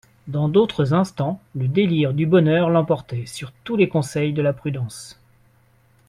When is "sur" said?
3.27-3.51